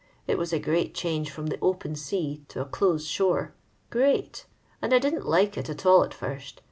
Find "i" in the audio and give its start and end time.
4.95-4.97